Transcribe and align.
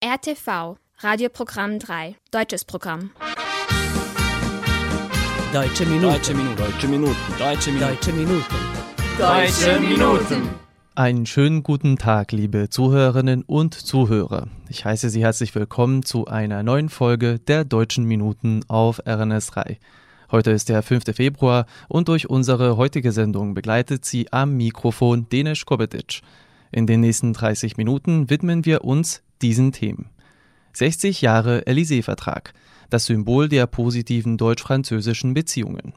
RTV, 0.00 0.76
Radioprogramm 0.98 1.80
3, 1.80 2.14
deutsches 2.30 2.64
Programm. 2.64 3.10
Deutsche 5.52 5.86
Minuten. 5.86 6.12
Deutsche 6.12 6.34
Minuten. 6.34 6.56
Deutsche 6.56 6.86
Minuten. 6.86 7.16
Deutsche 7.36 7.72
Minuten. 7.72 7.82
Deutsche 7.82 8.12
Minuten. 8.12 8.44
Deutsche 9.18 9.80
Minuten. 9.80 10.48
Einen 10.94 11.26
schönen 11.26 11.64
guten 11.64 11.96
Tag, 11.96 12.30
liebe 12.30 12.70
Zuhörerinnen 12.70 13.42
und 13.42 13.74
Zuhörer. 13.74 14.46
Ich 14.68 14.84
heiße 14.84 15.10
Sie 15.10 15.24
herzlich 15.24 15.52
willkommen 15.56 16.04
zu 16.04 16.28
einer 16.28 16.62
neuen 16.62 16.90
Folge 16.90 17.40
der 17.40 17.64
Deutschen 17.64 18.04
Minuten 18.04 18.60
auf 18.68 19.00
RNS 19.04 19.48
3. 19.48 19.80
Heute 20.30 20.52
ist 20.52 20.68
der 20.68 20.84
5. 20.84 21.06
Februar 21.12 21.66
und 21.88 22.06
durch 22.06 22.30
unsere 22.30 22.76
heutige 22.76 23.10
Sendung 23.10 23.54
begleitet 23.54 24.04
Sie 24.04 24.32
am 24.32 24.56
Mikrofon 24.56 25.28
Denis 25.28 25.66
Kobetic. 25.66 26.20
In 26.70 26.86
den 26.86 27.00
nächsten 27.00 27.32
30 27.32 27.76
Minuten 27.78 28.30
widmen 28.30 28.64
wir 28.64 28.84
uns 28.84 29.22
diesen 29.42 29.72
Themen. 29.72 30.10
60 30.72 31.22
Jahre 31.22 31.62
Élysée-Vertrag, 31.66 32.52
das 32.90 33.06
Symbol 33.06 33.48
der 33.48 33.66
positiven 33.66 34.36
deutsch-französischen 34.36 35.34
Beziehungen. 35.34 35.92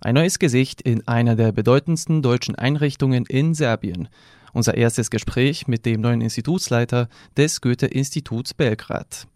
Ein 0.00 0.16
neues 0.16 0.38
Gesicht 0.38 0.82
in 0.82 1.06
einer 1.08 1.36
der 1.36 1.52
bedeutendsten 1.52 2.20
deutschen 2.20 2.54
Einrichtungen 2.54 3.24
in 3.26 3.54
Serbien. 3.54 4.08
Unser 4.52 4.74
erstes 4.74 5.10
Gespräch 5.10 5.66
mit 5.66 5.86
dem 5.86 6.00
neuen 6.00 6.20
Institutsleiter 6.20 7.08
des 7.36 7.60
Goethe-Instituts 7.60 8.54
Belgrad. 8.54 9.26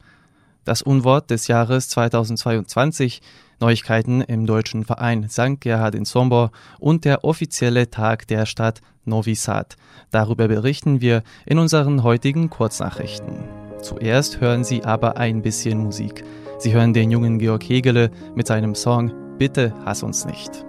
Das 0.64 0.82
Unwort 0.82 1.30
des 1.30 1.48
Jahres 1.48 1.88
2022, 1.88 3.22
Neuigkeiten 3.60 4.20
im 4.20 4.46
deutschen 4.46 4.84
Verein 4.84 5.28
St. 5.28 5.60
Gerhard 5.60 5.94
in 5.94 6.04
Sombor 6.04 6.50
und 6.78 7.04
der 7.04 7.24
offizielle 7.24 7.90
Tag 7.90 8.26
der 8.28 8.46
Stadt 8.46 8.80
Novi 9.04 9.34
Sad. 9.34 9.76
Darüber 10.10 10.48
berichten 10.48 11.00
wir 11.00 11.22
in 11.46 11.58
unseren 11.58 12.02
heutigen 12.02 12.50
Kurznachrichten. 12.50 13.44
Zuerst 13.82 14.40
hören 14.40 14.64
Sie 14.64 14.84
aber 14.84 15.16
ein 15.16 15.42
bisschen 15.42 15.78
Musik. 15.78 16.24
Sie 16.58 16.72
hören 16.72 16.92
den 16.92 17.10
jungen 17.10 17.38
Georg 17.38 17.62
Hegele 17.62 18.10
mit 18.34 18.46
seinem 18.46 18.74
Song 18.74 19.12
Bitte 19.38 19.72
hass 19.84 20.02
uns 20.02 20.24
nicht. 20.24 20.64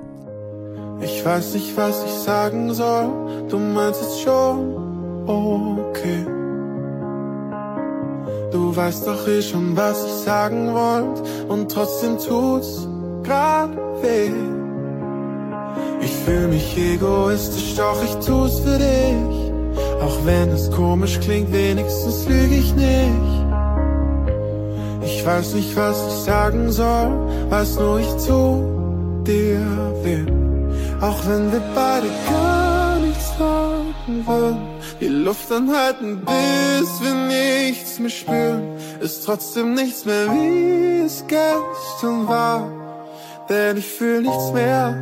Ich 1.01 1.25
weiß 1.25 1.55
nicht, 1.55 1.75
was 1.75 2.03
ich 2.03 2.11
sagen 2.11 2.73
soll, 2.73 3.47
du 3.49 3.57
meinst 3.57 4.01
es 4.01 4.21
schon, 4.21 5.27
okay. 5.27 6.38
Du 8.51 8.75
weißt 8.75 9.05
doch 9.05 9.27
eh 9.27 9.41
schon, 9.41 9.77
was 9.77 10.03
ich 10.05 10.11
sagen 10.25 10.73
wollt, 10.73 11.21
und 11.47 11.71
trotzdem 11.71 12.17
tut's 12.17 12.87
grad 13.23 13.69
weh. 14.01 14.31
Ich 16.01 16.11
fühl 16.25 16.47
mich 16.47 16.77
egoistisch, 16.77 17.75
doch 17.75 18.01
ich 18.03 18.15
tu's 18.25 18.59
für 18.59 18.77
dich. 18.77 19.51
Auch 20.01 20.25
wenn 20.25 20.49
es 20.49 20.71
komisch 20.71 21.19
klingt, 21.19 21.51
wenigstens 21.53 22.27
lüge 22.27 22.55
ich 22.55 22.73
nicht. 22.73 23.45
Ich 25.03 25.25
weiß 25.25 25.53
nicht, 25.53 25.75
was 25.75 25.97
ich 26.07 26.19
sagen 26.23 26.71
soll, 26.71 27.11
weiß 27.49 27.75
nur, 27.79 27.99
ich 27.99 28.11
tu 28.25 28.63
dir 29.25 29.59
weh. 30.03 30.25
Auch 31.01 31.19
wenn 31.27 31.51
wir 31.51 31.61
beide 31.75 32.07
gar 32.29 32.99
nichts 32.99 33.31
sagen 34.09 34.25
wollen, 34.25 34.57
die 34.99 35.07
Luft 35.07 35.51
anhalten, 35.51 36.21
bis 36.25 37.01
wir 37.01 37.13
nichts 37.13 37.99
mehr 37.99 38.09
spüren, 38.09 38.77
ist 39.01 39.25
trotzdem 39.25 39.73
nichts 39.73 40.05
mehr, 40.05 40.27
wie 40.31 41.05
es 41.05 41.23
gestern 41.27 42.27
war. 42.27 42.71
Denn 43.49 43.77
ich 43.77 43.87
fühl 43.87 44.21
nichts 44.21 44.51
mehr, 44.51 44.95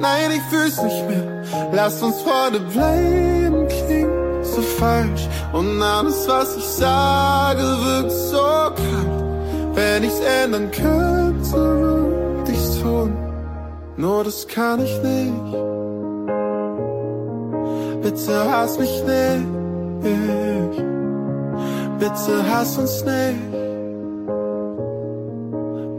nein, 0.00 0.30
ich 0.32 0.42
fühl's 0.50 0.80
nicht 0.82 1.08
mehr. 1.08 1.44
Lass 1.72 2.02
uns 2.02 2.20
Freunde 2.22 2.60
bleiben, 2.60 3.68
klingt 3.68 4.46
so 4.46 4.62
falsch. 4.62 5.28
Und 5.52 5.82
alles, 5.82 6.26
was 6.26 6.56
ich 6.56 6.64
sage, 6.64 7.60
wirkt 7.60 8.12
so 8.12 8.38
kalt. 8.38 9.74
Wenn 9.74 10.04
ich's 10.04 10.20
ändern 10.20 10.70
könnte, 10.70 11.52
würde 11.52 12.52
ich's 12.52 12.80
tun. 12.80 13.16
Nur 13.96 14.24
das 14.24 14.48
kann 14.48 14.82
ich 14.82 15.02
nicht. 15.02 15.69
Bitte 18.02 18.50
hass 18.50 18.78
mich 18.78 19.02
nicht. 19.04 19.60
Bitte 21.98 22.50
hass 22.50 22.78
uns 22.78 23.04
nicht. 23.04 23.50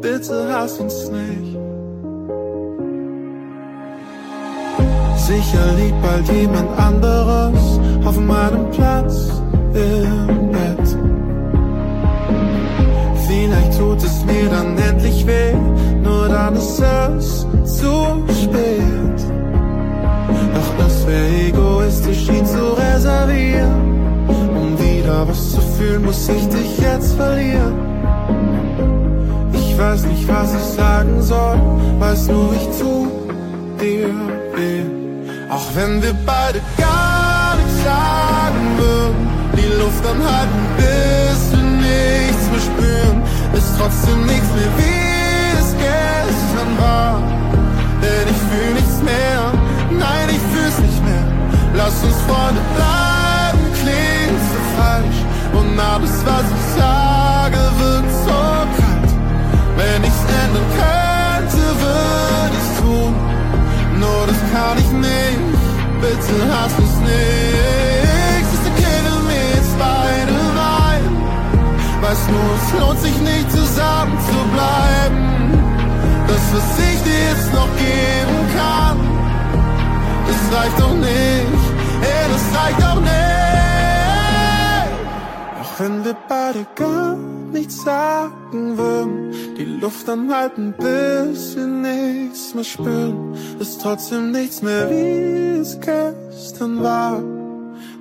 Bitte 0.02 0.52
hass 0.52 0.80
uns 0.80 1.10
nicht. 1.12 1.58
Sicher 5.18 5.66
liegt 5.78 6.02
bald 6.02 6.28
jemand 6.30 6.80
anderes 6.80 7.80
auf 8.04 8.20
meinem 8.20 8.70
Platz 8.72 9.30
im 9.74 10.52
Bett. 10.52 10.98
Vielleicht 13.28 13.78
tut 13.78 14.04
es 14.04 14.26
mir 14.26 14.50
dann 14.50 14.78
endlich 14.78 15.26
weh, 15.28 15.54
nur 16.04 16.28
dann 16.28 16.56
ist 16.56 16.82
es 16.82 17.46
zu 17.78 18.24
spät. 18.42 19.41
Es 21.02 21.08
wäre 21.08 21.30
egoistisch, 21.48 22.30
ihn 22.30 22.46
zu 22.46 22.78
reservieren. 22.78 24.28
Um 24.30 24.78
wieder 24.78 25.28
was 25.28 25.52
zu 25.54 25.60
fühlen, 25.60 26.04
muss 26.06 26.30
ich 26.30 26.48
dich 26.50 26.78
jetzt 26.78 27.14
verlieren. 27.14 27.74
Ich 29.52 29.76
weiß 29.80 30.06
nicht, 30.06 30.28
was 30.28 30.54
ich 30.54 30.78
sagen 30.78 31.20
soll, 31.24 31.58
weiß 31.98 32.28
nur, 32.28 32.54
ich 32.54 32.68
tu 32.78 33.08
dir 33.80 34.14
weh. 34.54 34.84
Auch 35.50 35.66
wenn 35.74 36.04
wir 36.04 36.14
beide 36.24 36.62
gar 36.78 37.56
nichts 37.56 37.84
sagen 37.84 38.64
würden, 38.78 39.28
die 39.58 39.82
Luft 39.82 40.06
anhalten, 40.06 40.62
bis 40.78 41.52
wir 41.52 41.66
nichts 41.82 42.46
mehr 42.52 42.64
spüren, 42.70 43.24
ist 43.54 43.74
trotzdem 43.76 44.24
nichts 44.28 44.50
mehr, 44.54 44.72
wie 44.78 45.62
es 45.62 45.74
gestern 45.82 46.72
war. 46.78 47.24
Denn 48.04 48.28
ich 48.30 48.42
fühl 48.50 48.74
nichts 48.76 49.02
mehr, 49.02 49.61
Lass 51.84 52.04
uns 52.04 52.22
Freunde 52.28 52.62
bleiben, 52.76 53.64
klingt 53.82 54.42
so 54.54 54.60
falsch. 54.78 55.20
Und 55.52 55.80
alles, 55.80 56.16
was 56.30 56.46
ich 56.58 56.66
sage, 56.80 57.62
wird 57.82 58.08
so 58.24 58.42
kalt. 58.78 59.12
Wenn 59.78 60.04
ich's 60.04 60.24
ändern 60.42 60.70
könnte, 60.78 61.64
würde 61.82 62.56
ich's 62.62 62.74
tun. 62.82 63.14
Nur 63.98 64.22
das 64.30 64.40
kann 64.54 64.78
ich 64.78 64.92
nicht, 64.92 65.42
bitte 66.02 66.36
hass 66.54 66.74
uns 66.78 66.98
nicht. 67.02 68.50
Ist 68.56 68.66
okay, 68.72 68.98
wenn 69.08 69.24
wir 69.32 69.46
jetzt 69.58 69.76
beide 69.80 70.38
weinen. 70.62 71.16
Weiß 72.04 72.22
nur, 72.30 72.52
es 72.62 72.68
lohnt 72.80 73.00
sich 73.00 73.18
nicht 73.22 73.50
zusammen 73.50 74.16
zu 74.30 74.38
bleiben. 74.54 75.20
Das, 76.28 76.44
was 76.54 76.68
ich 76.78 77.00
dir 77.08 77.22
jetzt 77.32 77.52
noch 77.56 77.72
geben 77.76 78.40
kann, 78.56 78.98
das 80.28 80.42
reicht 80.56 80.80
doch 80.80 80.94
nicht, 80.94 81.61
ey, 82.02 82.26
das 82.32 82.46
reicht 82.58 82.82
doch 82.82 83.02
nicht. 83.02 83.12
Auch 85.62 85.80
wenn 85.80 86.06
wir 86.06 86.16
beide 86.28 86.66
gar 86.76 87.16
nichts 87.52 87.84
sagen 87.84 88.78
würden, 88.78 89.32
die 89.58 89.66
Luft 89.66 90.10
anhalten, 90.10 90.74
bis 90.78 91.56
wir 91.56 91.68
nichts 91.68 92.54
mehr 92.54 92.64
spüren, 92.64 93.36
ist 93.60 93.82
trotzdem 93.82 94.32
nichts 94.32 94.62
mehr, 94.62 94.90
wie 94.90 95.60
es 95.60 95.80
gestern 95.80 96.82
war. 96.82 97.22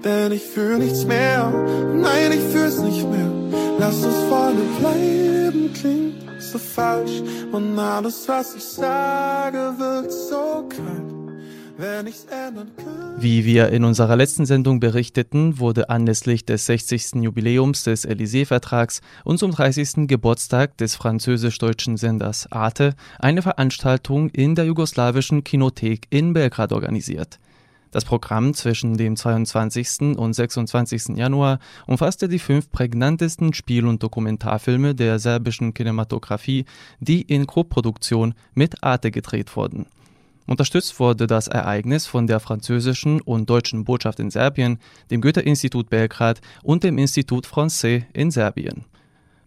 Denn 0.04 0.32
ich 0.32 0.42
fühl 0.42 0.78
nichts 0.78 1.04
mehr, 1.04 1.52
nein, 1.94 2.32
ich 2.32 2.52
fühl's 2.52 2.78
nicht 2.78 3.06
mehr. 3.10 3.30
Lass 3.78 4.04
uns 4.04 4.16
Freunde 4.28 4.62
bleiben, 4.78 5.72
klingt 5.74 6.20
so 6.40 6.58
falsch. 6.58 7.22
Und 7.52 7.78
alles, 7.78 8.28
was 8.28 8.54
ich 8.54 8.64
sage, 8.64 9.74
wirkt 9.78 10.12
so 10.12 10.64
kalt. 10.68 11.09
Wie 13.18 13.46
wir 13.46 13.70
in 13.70 13.84
unserer 13.84 14.14
letzten 14.14 14.44
Sendung 14.44 14.80
berichteten, 14.80 15.58
wurde 15.58 15.88
anlässlich 15.88 16.44
des 16.44 16.66
60. 16.66 17.22
Jubiläums 17.22 17.84
des 17.84 18.06
Élysée-Vertrags 18.06 19.00
und 19.24 19.38
zum 19.38 19.52
30. 19.52 20.06
Geburtstag 20.06 20.76
des 20.76 20.94
französisch-deutschen 20.96 21.96
Senders 21.96 22.52
Arte 22.52 22.94
eine 23.18 23.40
Veranstaltung 23.40 24.28
in 24.28 24.54
der 24.54 24.66
jugoslawischen 24.66 25.42
Kinothek 25.42 26.06
in 26.10 26.34
Belgrad 26.34 26.74
organisiert. 26.74 27.38
Das 27.92 28.04
Programm 28.04 28.52
zwischen 28.52 28.98
dem 28.98 29.16
22. 29.16 30.18
und 30.18 30.34
26. 30.34 31.16
Januar 31.16 31.60
umfasste 31.86 32.28
die 32.28 32.38
fünf 32.38 32.70
prägnantesten 32.70 33.54
Spiel- 33.54 33.86
und 33.86 34.02
Dokumentarfilme 34.02 34.94
der 34.94 35.18
serbischen 35.18 35.72
Kinematografie, 35.72 36.66
die 37.00 37.22
in 37.22 37.46
Koproduktion 37.46 38.34
mit 38.52 38.84
Arte 38.84 39.10
gedreht 39.10 39.56
wurden. 39.56 39.86
Unterstützt 40.46 40.98
wurde 40.98 41.26
das 41.26 41.48
Ereignis 41.48 42.06
von 42.06 42.26
der 42.26 42.40
französischen 42.40 43.20
und 43.20 43.48
deutschen 43.48 43.84
Botschaft 43.84 44.20
in 44.20 44.30
Serbien, 44.30 44.78
dem 45.10 45.20
Goethe-Institut 45.20 45.90
Belgrad 45.90 46.40
und 46.62 46.82
dem 46.82 46.98
Institut 46.98 47.46
Français 47.46 48.04
in 48.12 48.30
Serbien. 48.30 48.84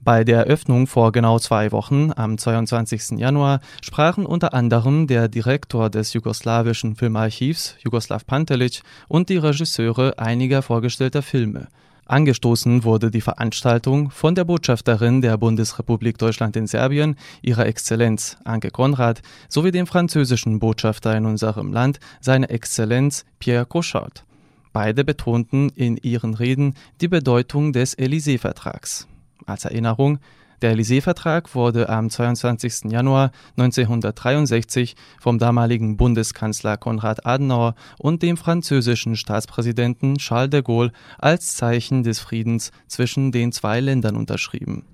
Bei 0.04 0.26
der 0.26 0.40
Eröffnung 0.40 0.86
vor 0.86 1.14
genau 1.14 1.40
zwei 1.40 1.72
Wochen, 1.72 2.12
am 2.14 2.38
22. 2.38 3.20
Januar, 3.20 3.62
sprachen 3.82 4.26
unter 4.26 4.54
anderem 4.54 5.08
der 5.08 5.30
Direktor 5.30 5.90
des 5.90 6.12
jugoslawischen 6.12 6.98
Filmarchivs, 6.98 7.78
Jugoslav 7.80 8.26
Pantelic, 8.26 8.82
und 9.08 9.30
die 9.30 9.38
Regisseure 9.38 10.20
einiger 10.20 10.62
vorgestellter 10.62 11.22
Filme. 11.22 11.70
Angestoßen 12.06 12.84
wurde 12.84 13.12
die 13.12 13.22
Veranstaltung 13.22 14.12
von 14.12 14.36
der 14.36 14.44
Botschafterin 14.44 15.22
der 15.22 15.38
Bundesrepublik 15.38 16.18
Deutschland 16.18 16.56
in 16.58 16.68
Serbien, 16.68 17.16
ihrer 17.42 17.66
Exzellenz 17.66 18.38
Anke 18.44 18.72
Konrad, 18.72 19.22
sowie 19.48 19.72
dem 19.72 19.88
französischen 19.88 20.60
Botschafter 20.60 21.16
in 21.16 21.26
unserem 21.26 21.72
Land, 21.72 22.00
seine 22.20 22.50
Exzellenz 22.50 23.26
Pierre 23.40 23.66
Cochard. 23.66 24.26
Beide 24.74 25.06
betonten 25.06 25.70
in 25.70 25.98
ihren 25.98 26.34
Reden 26.34 26.74
die 27.00 27.08
Bedeutung 27.08 27.72
des 27.72 27.98
Élysée-Vertrags. 27.98 29.08
Als 29.46 29.66
Erinnerung, 29.66 30.20
der 30.64 30.72
Élysée-Vertrag 30.72 31.54
wurde 31.54 31.90
am 31.90 32.10
22. 32.10 32.92
Januar 32.92 33.32
1963 33.58 34.96
vom 35.20 35.38
damaligen 35.38 35.98
Bundeskanzler 35.98 36.78
Konrad 36.78 37.26
Adenauer 37.26 37.76
und 38.00 38.24
dem 38.24 38.38
französischen 38.38 39.16
Staatspräsidenten 39.16 40.18
Charles 40.18 40.52
de 40.52 40.62
Gaulle 40.62 40.92
als 41.20 41.56
Zeichen 41.56 42.04
des 42.04 42.20
Friedens 42.20 42.72
zwischen 42.88 43.32
den 43.32 43.52
zwei 43.52 43.82
Ländern 43.82 44.16
unterschrieben. 44.16 44.86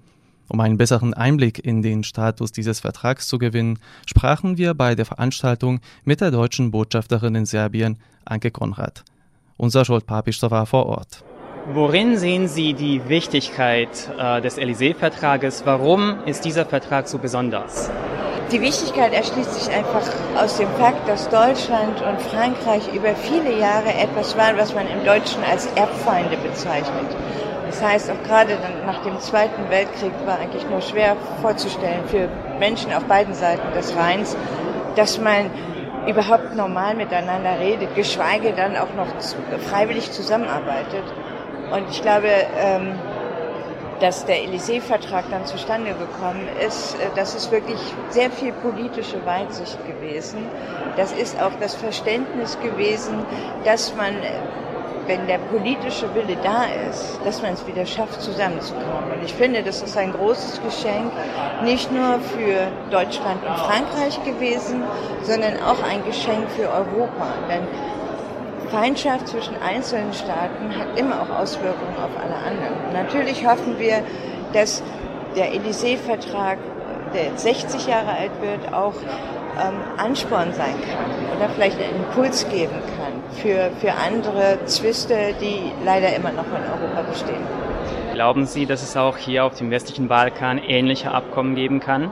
Um 0.48 0.60
einen 0.60 0.78
besseren 0.78 1.14
Einblick 1.14 1.64
in 1.64 1.84
den 1.84 2.04
Status 2.04 2.52
dieses 2.52 2.80
Vertrags 2.80 3.28
zu 3.28 3.38
gewinnen, 3.38 3.78
sprachen 4.08 4.58
wir 4.58 4.74
bei 4.74 4.96
der 4.96 5.06
Veranstaltung 5.06 5.80
mit 6.04 6.20
der 6.22 6.32
deutschen 6.32 6.72
Botschafterin 6.72 7.36
in 7.36 7.46
Serbien, 7.46 8.00
Anke 8.26 8.50
Konrad. 8.50 9.06
Unser 9.58 9.86
Scholt 9.86 10.08
Papisch 10.08 10.42
war 10.42 10.66
vor 10.66 10.88
Ort. 10.88 11.24
Worin 11.72 12.18
sehen 12.18 12.48
Sie 12.48 12.74
die 12.74 13.08
Wichtigkeit 13.10 13.90
äh, 14.18 14.42
des 14.42 14.58
Élysée-Vertrages? 14.58 15.68
Warum 15.68 16.24
ist 16.26 16.44
dieser 16.44 16.66
Vertrag 16.66 17.08
so 17.08 17.20
besonders? 17.20 17.92
Die 18.52 18.60
Wichtigkeit 18.60 19.14
erschließt 19.14 19.54
sich 19.54 19.72
einfach 19.72 20.02
aus 20.36 20.58
dem 20.58 20.68
Fakt, 20.80 21.08
dass 21.08 21.30
Deutschland 21.30 22.02
und 22.02 22.20
Frankreich 22.24 22.92
über 22.92 23.14
viele 23.14 23.56
Jahre 23.60 23.90
etwas 23.90 24.36
waren, 24.36 24.58
was 24.58 24.74
man 24.74 24.88
im 24.88 25.06
Deutschen 25.06 25.44
als 25.44 25.68
Erbfeinde 25.76 26.38
bezeichnet. 26.38 27.06
Das 27.68 27.84
heißt, 27.84 28.10
auch 28.10 28.24
gerade 28.28 28.58
nach 28.88 29.04
dem 29.04 29.20
Zweiten 29.20 29.70
Weltkrieg 29.70 30.14
war 30.26 30.40
eigentlich 30.40 30.68
nur 30.68 30.82
schwer 30.82 31.16
vorzustellen 31.44 32.02
für 32.08 32.30
Menschen 32.58 32.92
auf 32.94 33.04
beiden 33.04 33.36
Seiten 33.36 33.72
des 33.76 33.96
Rheins, 33.96 34.36
dass 34.96 35.20
man 35.20 35.52
überhaupt 36.08 36.56
normal 36.56 36.96
miteinander 36.96 37.60
redet, 37.60 37.94
geschweige 37.94 38.54
dann 38.54 38.76
auch 38.76 38.92
noch 38.96 39.08
freiwillig 39.70 40.12
zusammenarbeitet. 40.12 41.04
Und 41.72 41.90
ich 41.90 42.02
glaube, 42.02 42.30
ähm, 42.58 42.98
dass 44.00 44.26
der 44.26 44.38
Élysée-Vertrag 44.38 45.26
dann 45.30 45.46
zustande 45.46 45.94
gekommen 45.94 46.48
ist, 46.66 46.96
äh, 46.96 47.10
das 47.16 47.36
ist 47.36 47.52
wirklich 47.52 47.80
sehr 48.10 48.32
viel 48.32 48.54
politische 48.54 49.24
Weitsicht 49.26 49.78
gewesen. 49.86 50.46
Das 50.96 51.12
ist 51.12 51.42
auch 51.42 51.52
das 51.60 51.76
Verständnis 51.76 52.58
gewesen, 52.60 53.26
dass 53.66 53.96
man, 53.96 54.16
wenn 55.06 55.28
der 55.28 55.38
politische 55.38 56.14
Wille 56.16 56.38
da 56.44 56.66
ist, 56.90 57.20
dass 57.26 57.42
man 57.42 57.54
es 57.54 57.66
wieder 57.68 57.86
schafft, 57.86 58.22
zusammenzukommen. 58.22 59.12
Und 59.16 59.24
ich 59.24 59.34
finde, 59.34 59.64
das 59.64 59.82
ist 59.82 59.98
ein 59.98 60.14
großes 60.14 60.62
Geschenk, 60.64 61.12
nicht 61.64 61.92
nur 61.92 62.20
für 62.20 62.68
Deutschland 62.90 63.44
und 63.46 63.58
Frankreich 63.58 64.24
gewesen, 64.24 64.84
sondern 65.24 65.62
auch 65.62 65.84
ein 65.84 66.04
Geschenk 66.06 66.50
für 66.52 66.70
Europa. 66.70 67.28
Denn 67.50 67.68
Feindschaft 68.72 69.28
zwischen 69.28 69.56
einzelnen 69.62 70.14
Staaten 70.14 70.76
hat 70.78 70.98
immer 70.98 71.22
auch 71.22 71.40
Auswirkungen 71.40 71.96
auf 71.98 72.12
alle 72.22 72.36
anderen. 72.36 72.94
Natürlich 72.94 73.48
hoffen 73.48 73.80
wir, 73.80 74.04
dass 74.54 74.84
der 75.36 75.54
Élysée-Vertrag, 75.54 76.58
der 77.14 77.26
jetzt 77.26 77.44
60 77.44 77.88
Jahre 77.88 78.12
alt 78.12 78.32
wird, 78.42 78.74
auch 78.74 78.94
ähm, 79.60 79.76
Ansporn 79.98 80.54
sein 80.54 80.76
kann 80.82 81.38
oder 81.38 81.50
vielleicht 81.50 81.78
einen 81.82 82.06
Impuls 82.06 82.48
geben 82.50 82.76
kann 82.98 83.14
für, 83.42 83.72
für 83.80 83.94
andere 83.94 84.60
Zwiste, 84.66 85.34
die 85.42 85.72
leider 85.84 86.16
immer 86.16 86.32
noch 86.32 86.46
in 86.48 86.64
Europa 86.64 87.10
bestehen. 87.10 87.44
Glauben 88.14 88.46
Sie, 88.46 88.66
dass 88.66 88.84
es 88.84 88.98
auch 88.98 89.18
hier 89.18 89.46
auf 89.46 89.56
dem 89.56 89.72
westlichen 89.72 90.08
Balkan 90.08 90.58
ähnliche 90.58 91.12
Abkommen 91.12 91.56
geben 91.56 91.80
kann? 91.80 92.12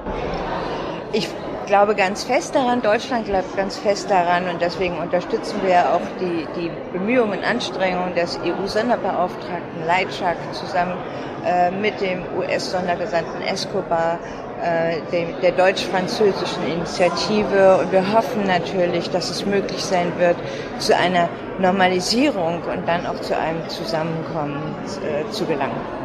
Ich 1.13 1.27
glaube 1.67 1.93
ganz 1.95 2.23
fest 2.23 2.55
daran, 2.55 2.81
Deutschland 2.81 3.25
glaubt 3.25 3.55
ganz 3.55 3.77
fest 3.77 4.09
daran 4.09 4.49
und 4.49 4.61
deswegen 4.61 4.97
unterstützen 4.97 5.59
wir 5.63 5.93
auch 5.93 6.01
die, 6.19 6.47
die 6.59 6.71
Bemühungen 6.91 7.39
und 7.39 7.45
Anstrengungen 7.45 8.15
des 8.15 8.39
EU-Sonderbeauftragten 8.43 9.85
Leitschak 9.85 10.37
zusammen 10.53 10.97
äh, 11.45 11.69
mit 11.69 12.01
dem 12.01 12.23
US-Sondergesandten 12.37 13.41
Escobar, 13.41 14.17
äh, 14.63 15.01
dem, 15.11 15.39
der 15.41 15.51
deutsch-französischen 15.51 16.65
Initiative 16.65 17.77
und 17.77 17.91
wir 17.91 18.11
hoffen 18.13 18.47
natürlich, 18.47 19.09
dass 19.11 19.29
es 19.29 19.45
möglich 19.45 19.83
sein 19.83 20.11
wird, 20.17 20.37
zu 20.79 20.95
einer 20.95 21.29
Normalisierung 21.59 22.61
und 22.63 22.87
dann 22.87 23.05
auch 23.05 23.19
zu 23.21 23.37
einem 23.37 23.67
Zusammenkommen 23.69 24.73
äh, 25.03 25.29
zu 25.31 25.45
gelangen. 25.45 25.96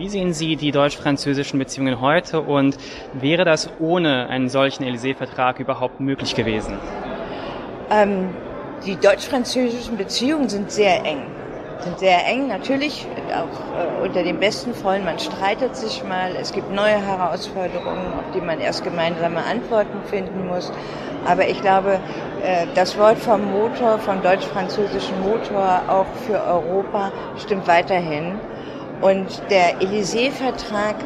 Wie 0.00 0.08
sehen 0.08 0.32
Sie 0.32 0.56
die 0.56 0.72
deutsch-französischen 0.72 1.58
Beziehungen 1.58 2.00
heute 2.00 2.40
und 2.40 2.78
wäre 3.12 3.44
das 3.44 3.68
ohne 3.80 4.30
einen 4.30 4.48
solchen 4.48 4.82
Élysée-Vertrag 4.82 5.60
überhaupt 5.60 6.00
möglich 6.00 6.34
gewesen? 6.34 6.78
Ähm, 7.90 8.30
die 8.86 8.96
deutsch-französischen 8.96 9.98
Beziehungen 9.98 10.48
sind 10.48 10.70
sehr 10.70 11.04
eng. 11.04 11.26
Sind 11.80 11.98
sehr 11.98 12.26
eng, 12.26 12.48
natürlich 12.48 13.06
auch 13.28 13.78
äh, 13.78 14.06
unter 14.06 14.22
den 14.22 14.40
besten 14.40 14.72
Freunden. 14.72 15.04
Man 15.04 15.18
streitet 15.18 15.76
sich 15.76 16.02
mal, 16.02 16.34
es 16.34 16.52
gibt 16.52 16.70
neue 16.70 16.96
Herausforderungen, 17.06 18.14
auf 18.14 18.32
die 18.34 18.40
man 18.40 18.58
erst 18.58 18.82
gemeinsame 18.82 19.44
Antworten 19.44 19.98
finden 20.08 20.46
muss. 20.46 20.72
Aber 21.26 21.46
ich 21.46 21.60
glaube, 21.60 22.00
äh, 22.42 22.66
das 22.74 22.96
Wort 22.96 23.18
vom 23.18 23.44
Motor, 23.52 23.98
vom 23.98 24.22
deutsch-französischen 24.22 25.20
Motor 25.20 25.82
auch 25.88 26.06
für 26.26 26.42
Europa 26.42 27.12
stimmt 27.36 27.68
weiterhin. 27.68 28.40
Und 29.00 29.42
der 29.50 29.80
Élysée-Vertrag 29.80 30.96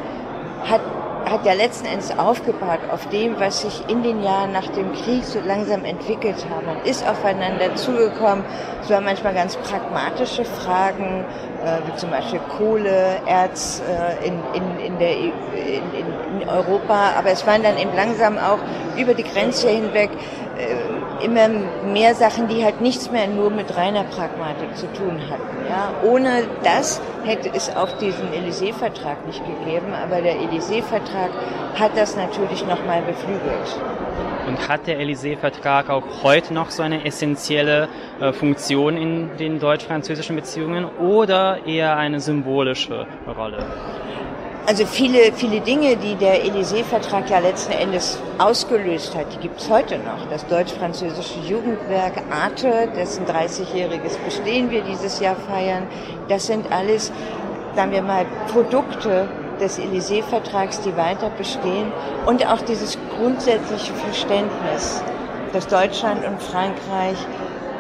hat, 0.69 0.81
hat 1.27 1.47
ja 1.47 1.53
letzten 1.53 1.87
Endes 1.87 2.17
aufgebaut 2.19 2.81
auf 2.91 3.09
dem, 3.09 3.39
was 3.39 3.63
sich 3.63 3.85
in 3.89 4.03
den 4.03 4.23
Jahren 4.23 4.53
nach 4.53 4.67
dem 4.69 4.93
Krieg 4.93 5.25
so 5.25 5.39
langsam 5.41 5.85
entwickelt 5.85 6.45
hat. 6.51 6.67
Man 6.67 6.85
ist 6.85 7.07
aufeinander 7.07 7.75
zugekommen. 7.77 8.45
Es 8.83 8.91
waren 8.91 9.05
manchmal 9.05 9.35
ganz 9.35 9.57
pragmatische 9.57 10.45
Fragen, 10.45 11.25
äh, 11.65 11.79
wie 11.87 11.97
zum 11.97 12.11
Beispiel 12.11 12.41
Kohle, 12.59 13.21
Erz 13.27 13.81
äh, 13.89 14.27
in, 14.27 14.35
in, 14.55 14.79
in, 14.87 14.99
der, 14.99 15.17
in, 15.17 15.33
in, 15.55 16.41
in 16.43 16.49
Europa. 16.49 17.13
Aber 17.17 17.31
es 17.31 17.47
waren 17.47 17.63
dann 17.63 17.79
eben 17.79 17.95
langsam 17.95 18.39
auch 18.39 18.59
über 18.99 19.15
die 19.15 19.25
Grenze 19.25 19.69
hinweg 19.69 20.11
äh, 20.59 20.94
immer 21.23 21.49
mehr 21.93 22.15
Sachen, 22.15 22.49
die 22.49 22.65
halt 22.65 22.81
nichts 22.81 23.11
mehr 23.11 23.27
nur 23.27 23.51
mit 23.51 23.77
reiner 23.77 24.05
Pragmatik 24.05 24.77
zu 24.77 24.87
tun 24.93 25.21
hatten. 25.31 25.67
Ja, 25.69 25.91
ohne 26.09 26.45
das 26.63 27.01
hätte 27.25 27.51
es 27.55 27.75
auch 27.75 27.99
diesen 27.99 28.29
Élysée-Vertrag 28.33 29.27
nicht 29.27 29.43
gegeben, 29.45 29.93
aber 29.95 30.21
der 30.21 30.37
Élysée-Vertrag 30.37 31.31
hat 31.79 31.97
das 31.97 32.17
natürlich 32.17 32.67
nochmal 32.67 33.03
beflügelt. 33.03 33.81
Und 34.47 34.69
hat 34.69 34.87
der 34.87 35.01
Élysée-Vertrag 35.01 35.89
auch 35.91 36.23
heute 36.23 36.53
noch 36.53 36.71
so 36.71 36.83
eine 36.83 37.05
essentielle 37.05 37.89
äh, 38.21 38.33
Funktion 38.33 38.97
in 38.97 39.37
den 39.39 39.59
deutsch-französischen 39.59 40.37
Beziehungen 40.37 40.85
oder 40.85 41.67
eher 41.67 41.97
eine 41.97 42.21
symbolische 42.21 43.07
Rolle? 43.27 43.65
Also 44.67 44.87
viele, 44.87 45.31
viele 45.35 45.61
Dinge, 45.61 45.95
die 45.97 46.15
der 46.15 46.43
Élysée-Vertrag 46.43 47.29
ja 47.29 47.39
letzten 47.39 47.73
Endes 47.73 48.19
ausgelöst 48.39 49.15
hat, 49.15 49.27
die 49.35 49.37
gibt 49.37 49.61
es 49.61 49.69
heute 49.69 49.99
noch. 49.99 50.27
Das 50.31 50.47
deutsch-französische 50.47 51.39
Jugendwerk 51.41 52.15
Arte, 52.31 52.89
dessen 52.97 53.27
30-jähriges 53.27 54.17
Bestehen 54.25 54.71
wir 54.71 54.83
dieses 54.83 55.21
Jahr 55.21 55.37
feiern, 55.37 55.87
das 56.31 56.47
sind 56.47 56.73
alles, 56.73 57.13
sagen 57.77 57.93
wir 57.93 58.01
mal, 58.01 58.25
Produkte 58.51 59.29
des 59.61 59.79
Élysée-Vertrags, 59.79 60.81
die 60.81 60.97
weiter 60.97 61.29
bestehen 61.37 61.93
und 62.25 62.47
auch 62.47 62.63
dieses 62.63 62.97
grundsätzliche 63.19 63.93
Verständnis, 63.93 65.03
dass 65.53 65.67
Deutschland 65.67 66.27
und 66.27 66.43
Frankreich 66.43 67.19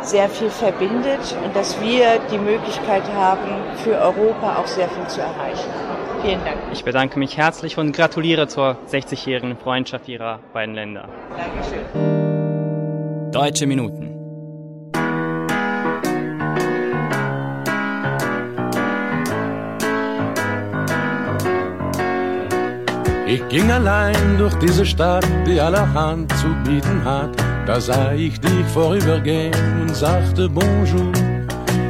sehr 0.03 0.29
viel 0.29 0.51
verbindet 0.51 1.35
und 1.43 1.57
dass 1.57 1.81
wir 1.81 2.19
die 2.31 2.39
Möglichkeit 2.39 3.05
haben, 3.17 3.63
für 3.83 3.99
Europa 3.99 4.57
auch 4.59 4.67
sehr 4.67 4.91
viel 4.91 5.07
zu 5.07 5.23
erreichen. 5.23 5.94
Vielen 6.25 6.43
Dank. 6.43 6.57
Ich 6.73 6.83
bedanke 6.85 7.19
mich 7.19 7.37
herzlich 7.37 7.77
und 7.77 7.95
gratuliere 7.95 8.49
zur 8.49 8.79
60-jährigen 8.91 9.59
Freundschaft 9.59 10.09
Ihrer 10.09 10.41
beiden 10.55 10.75
Länder. 10.75 11.07
Dankeschön. 11.37 13.31
Deutsche 13.31 13.67
Minuten. 13.67 14.11
Ich 23.27 23.47
ging 23.49 23.71
allein 23.71 24.39
durch 24.39 24.55
diese 24.55 24.87
Stadt, 24.87 25.27
die 25.47 25.61
allerhand 25.61 26.33
zu 26.39 26.47
bieten 26.65 27.05
hat. 27.05 27.37
Da 27.67 27.79
sah 27.79 28.15
ich 28.15 28.41
dich 28.41 28.65
vorübergehen 28.73 29.53
und 29.83 29.95
sagte 29.95 30.49
Bonjour. 30.49 31.13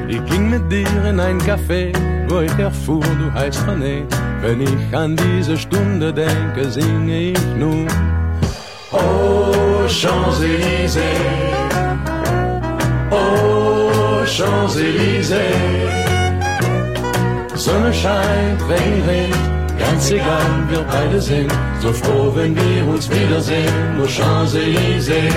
Ich 0.09 0.25
ging 0.25 0.51
mit 0.51 0.73
dir 0.73 1.05
in 1.05 1.21
ein 1.21 1.39
Café, 1.41 1.93
wo 2.29 2.41
ich 2.41 2.59
erfuhr, 2.59 3.03
du 3.03 3.33
heißt 3.33 3.67
René. 3.69 4.03
Wenn 4.41 4.61
ich 4.61 4.97
an 4.97 5.17
diese 5.17 5.57
Stunde 5.57 6.13
denke, 6.13 6.71
singe 6.71 7.31
ich 7.33 7.47
nur. 7.59 7.87
Oh, 8.93 9.89
Champs-Élysées, 9.89 11.01
oh, 13.11 14.25
Champs-Élysées, 14.25 15.35
Sonne 17.55 17.93
scheint, 17.93 18.61
Regen 18.69 19.03
rinnt, 19.09 19.79
ganz 19.79 20.11
egal, 20.11 20.47
wir 20.69 20.83
beide 20.83 21.21
sind 21.21 21.53
so 21.81 21.93
froh, 21.93 22.33
wenn 22.35 22.55
wir 22.55 22.87
uns 22.89 23.11
wiedersehen, 23.11 23.97
nur 23.97 24.07
Champs-Élysées. 24.07 25.33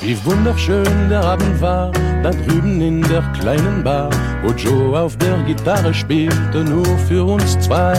Wie 0.00 0.16
wunderschön 0.24 1.08
der 1.08 1.24
Abend 1.24 1.60
war, 1.60 1.90
da 2.22 2.30
drüben 2.30 2.80
in 2.80 3.02
der 3.02 3.22
kleinen 3.40 3.82
Bar, 3.82 4.10
wo 4.46 4.52
Joe 4.52 4.98
auf 4.98 5.16
der 5.18 5.36
Gitarre 5.38 5.92
spielte, 5.92 6.62
nur 6.64 6.86
für 7.08 7.24
uns 7.24 7.58
zwei. 7.58 7.94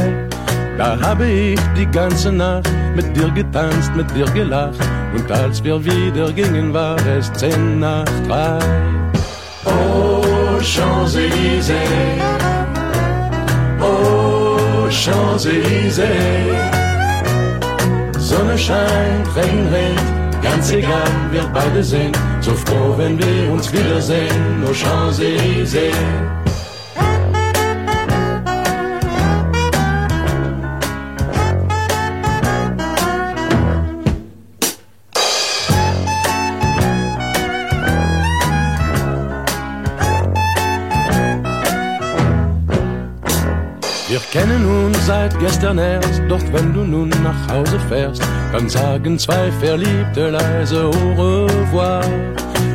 Da 0.77 0.97
habe 1.01 1.25
ich 1.25 1.59
die 1.75 1.87
ganze 1.87 2.31
Nacht 2.31 2.69
mit 2.95 3.15
dir 3.15 3.29
getanzt, 3.31 3.91
mit 3.95 4.09
dir 4.15 4.25
gelacht, 4.31 4.79
und 5.13 5.29
als 5.31 5.63
wir 5.63 5.83
wieder 5.83 6.31
gingen, 6.31 6.73
war 6.73 6.95
es 7.07 7.31
zehn 7.33 7.79
nach 7.79 8.05
drei. 8.27 8.59
Oh, 9.65 10.61
Champs-Élysées, 10.61 12.21
oh, 13.81 14.89
Champs-Élysées, 14.89 16.05
Sonne 18.17 18.57
scheint, 18.57 19.27
Regen 19.35 19.67
rinnt, 19.73 20.41
ganz 20.43 20.71
egal, 20.71 21.11
wir 21.31 21.43
beide 21.53 21.83
sind 21.83 22.17
so 22.47 22.53
froh, 22.55 22.97
wenn 22.97 23.19
wir 23.19 23.51
uns 23.51 23.71
wiedersehen, 23.73 24.61
nur 24.61 24.73
Champs-Élysées. 24.73 26.46
Seit 45.07 45.39
gestern 45.39 45.77
erst, 45.77 46.21
doch 46.27 46.43
wenn 46.51 46.73
du 46.73 46.83
nun 46.83 47.09
nach 47.23 47.41
Hause 47.49 47.79
fährst, 47.87 48.21
dann 48.51 48.67
sagen 48.67 49.17
zwei 49.17 49.49
Verliebte 49.61 50.29
leise 50.31 50.83
au 50.83 50.91
revoir. 51.13 52.03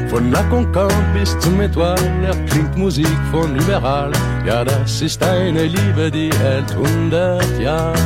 Von 0.09 0.33
La 0.33 0.43
Concorde 0.45 0.95
bis 1.15 1.39
zum 1.41 1.61
Etoile 1.61 2.27
erklingt 2.27 2.77
Musik 2.77 3.19
von 3.31 3.55
überall. 3.57 4.13
Ja, 4.47 4.65
das 4.65 5.03
ist 5.03 5.23
eine 5.23 5.65
Liebe, 5.65 6.11
die 6.11 6.31
hält 6.43 6.75
hundert 6.75 7.61
Jahre. 7.61 7.99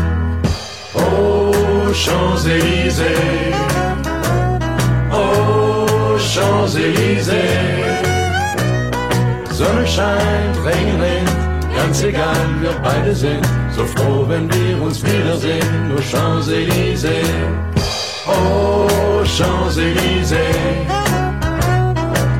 Oh, 0.94 1.52
Champs-Élysées, 1.92 3.54
oh, 5.12 6.18
Champs-Élysées, 6.18 7.36
Sonne 9.52 9.86
scheint, 9.86 10.56
Regen 10.64 11.00
rinnt, 11.00 11.45
ganz 11.86 12.02
egal, 12.02 12.60
wir 12.60 12.72
beide 12.82 13.14
sind 13.14 13.46
so 13.70 13.84
froh, 13.84 14.24
wenn 14.26 14.52
wir 14.52 14.82
uns 14.82 15.04
wiedersehen, 15.04 15.88
nur 15.88 16.02
Champs-Élysées. 16.02 17.24
Oh, 18.26 19.22
Champs-Élysées, 19.24 20.84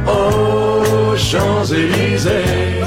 oh, 0.04 1.14
Champs-Élysées. 1.16 2.82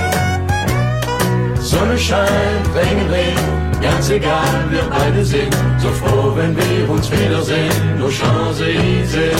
Sonne 1.62 1.98
scheint, 1.98 2.68
Regen 2.76 3.08
rinnt, 3.10 3.82
ganz 3.82 4.10
egal, 4.10 4.66
wir 4.70 4.84
beide 4.90 5.24
sind 5.24 5.56
so 5.78 5.90
froh, 5.92 6.34
wenn 6.36 6.58
wir 6.58 6.90
uns 6.90 7.10
wiedersehen, 7.10 7.98
nur 7.98 8.12
Champs-Élysées. 8.12 9.32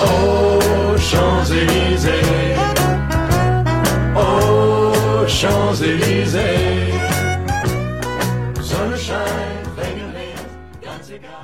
Oh, 0.00 0.58
Champs-Élysées. 0.98 2.97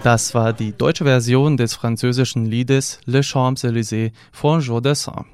Das 0.02 0.34
war 0.34 0.54
die 0.54 0.72
deutsche 0.72 1.04
Version 1.04 1.58
des 1.58 1.74
französischen 1.74 2.46
Liedes 2.46 2.98
Le 3.04 3.22
Champs-Élysées 3.22 4.12
von 4.32 4.60
Joe 4.60 4.80
Dassin. 4.80 5.26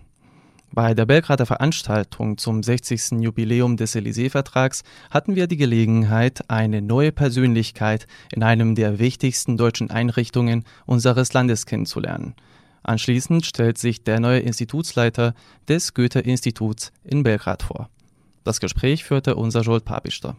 Bei 0.73 0.95
der 0.95 1.07
Belgrader 1.07 1.47
Veranstaltung 1.47 2.39
zum 2.39 2.65
60. 2.65 3.21
Jubiläum 3.21 3.77
des 3.77 3.95
Élysée-Vertrags 3.95 4.83
hatten 5.13 5.37
wir 5.37 5.47
die 5.47 5.57
Gelegenheit, 5.57 6.43
eine 6.49 6.83
neue 6.83 7.13
Persönlichkeit 7.13 8.09
in 8.33 8.43
einem 8.43 8.75
der 8.75 8.99
wichtigsten 8.99 9.59
deutschen 9.59 9.91
Einrichtungen 9.91 10.65
unseres 10.87 11.33
Landes 11.33 11.67
kennenzulernen. 11.67 12.35
Anschließend 12.83 13.47
stellt 13.47 13.79
sich 13.79 14.03
der 14.03 14.19
neue 14.19 14.41
Institutsleiter 14.41 15.35
des 15.69 15.95
Goethe-Instituts 15.95 16.91
in 17.05 17.23
Belgrad 17.23 17.63
vor. 17.63 17.89
Das 18.43 18.59
Gespräch 18.59 19.05
führte 19.05 19.37
unser 19.37 19.61
Joel 19.61 19.81
Papister. 19.81 20.35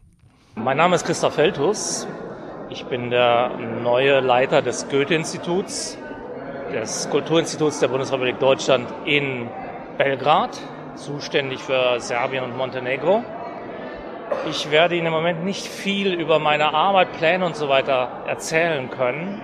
Mein 0.55 0.77
Name 0.77 0.95
ist 0.95 1.05
Christoph 1.05 1.35
Feldhus. 1.35 2.07
Ich 2.69 2.85
bin 2.85 3.11
der 3.11 3.51
neue 3.83 4.21
Leiter 4.21 4.63
des 4.63 4.89
Goethe-Instituts, 4.89 5.99
des 6.73 7.09
Kulturinstituts 7.11 7.79
der 7.79 7.89
Bundesrepublik 7.89 8.39
Deutschland 8.39 8.87
in 9.05 9.49
Belgrad, 9.99 10.59
zuständig 10.95 11.59
für 11.59 11.99
Serbien 11.99 12.43
und 12.43 12.57
Montenegro. 12.57 13.23
Ich 14.49 14.71
werde 14.71 14.95
Ihnen 14.95 15.07
im 15.07 15.13
Moment 15.13 15.43
nicht 15.43 15.67
viel 15.67 16.13
über 16.13 16.39
meine 16.39 16.73
Arbeit, 16.73 17.11
Pläne 17.13 17.45
und 17.45 17.55
so 17.55 17.69
weiter 17.69 18.23
erzählen 18.25 18.89
können, 18.89 19.41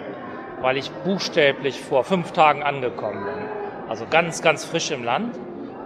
weil 0.62 0.78
ich 0.78 0.90
buchstäblich 1.04 1.80
vor 1.80 2.04
fünf 2.04 2.32
Tagen 2.32 2.64
angekommen 2.64 3.24
bin. 3.24 3.90
Also 3.90 4.08
ganz, 4.10 4.42
ganz 4.42 4.66
frisch 4.66 4.90
im 4.90 5.04
Land. 5.04 5.38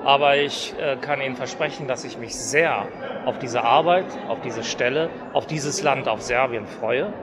Aber 0.04 0.36
ich 0.38 0.74
äh, 0.80 0.98
kann 0.98 1.22
Ihnen 1.22 1.36
versprechen, 1.36 1.88
dass 1.88 2.04
ich 2.04 2.18
mich 2.18 2.36
sehr 2.36 2.88
auf 3.26 3.38
diese 3.38 3.64
Arbeit, 3.64 4.06
auf 4.28 4.42
diese 4.42 4.64
Stelle, 4.64 5.10
auf 5.34 5.46
dieses 5.46 5.84
Land, 5.84 6.08
auf 6.08 6.22
Serbien 6.22 6.66
freue. 6.66 7.14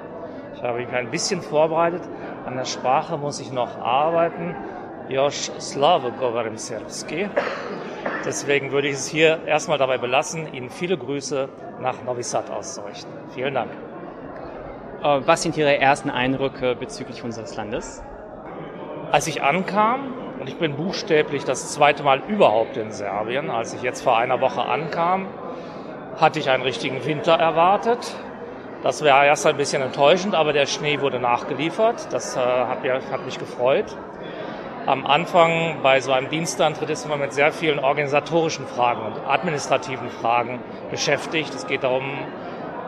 Ich 0.54 0.62
habe 0.62 0.78
mich 0.78 0.88
ein 0.88 1.10
bisschen 1.10 1.42
vorbereitet. 1.42 2.02
An 2.46 2.56
der 2.56 2.64
Sprache 2.64 3.16
muss 3.16 3.40
ich 3.40 3.52
noch 3.52 3.78
arbeiten. 3.78 4.54
Josh 5.08 5.50
Slavo 5.58 6.10
govorim 6.12 6.56
serbski. 6.56 7.28
Deswegen 8.24 8.72
würde 8.72 8.88
ich 8.88 8.94
es 8.94 9.08
hier 9.08 9.40
erstmal 9.46 9.78
dabei 9.78 9.98
belassen, 9.98 10.52
Ihnen 10.52 10.70
viele 10.70 10.98
Grüße 10.98 11.48
nach 11.80 12.02
Novi 12.04 12.22
Sad 12.22 12.50
auszurichten. 12.50 13.12
Vielen 13.34 13.54
Dank. 13.54 13.70
Äh, 15.02 15.20
Was 15.26 15.42
sind 15.42 15.56
Ihre 15.56 15.78
ersten 15.78 16.10
Eindrücke 16.10 16.76
bezüglich 16.76 17.24
unseres 17.24 17.56
Landes? 17.56 18.02
Als 19.10 19.26
ich 19.26 19.42
ankam, 19.42 20.12
und 20.40 20.48
ich 20.48 20.56
bin 20.56 20.76
buchstäblich 20.76 21.44
das 21.44 21.72
zweite 21.72 22.02
Mal 22.02 22.22
überhaupt 22.28 22.76
in 22.76 22.92
Serbien, 22.92 23.50
als 23.50 23.74
ich 23.74 23.82
jetzt 23.82 24.02
vor 24.02 24.16
einer 24.16 24.40
Woche 24.40 24.62
ankam, 24.62 25.26
hatte 26.16 26.38
ich 26.38 26.50
einen 26.50 26.62
richtigen 26.62 27.04
Winter 27.04 27.32
erwartet. 27.32 28.14
Das 28.82 29.04
war 29.04 29.24
erst 29.24 29.46
ein 29.46 29.56
bisschen 29.56 29.82
enttäuschend, 29.82 30.34
aber 30.34 30.52
der 30.52 30.66
Schnee 30.66 31.00
wurde 31.00 31.18
nachgeliefert. 31.18 32.12
Das 32.12 32.36
äh, 32.36 32.38
hat, 32.38 32.78
hat 33.10 33.24
mich 33.24 33.38
gefreut. 33.38 33.96
Am 34.86 35.04
Anfang 35.04 35.82
bei 35.82 36.00
so 36.00 36.12
einem 36.12 36.30
Dienstantritt 36.30 36.88
ist 36.88 37.08
man 37.08 37.18
mit 37.18 37.32
sehr 37.32 37.52
vielen 37.52 37.80
organisatorischen 37.80 38.66
Fragen 38.66 39.02
und 39.02 39.20
administrativen 39.26 40.08
Fragen 40.08 40.60
beschäftigt. 40.90 41.52
Es 41.54 41.66
geht 41.66 41.82
darum, 41.82 42.04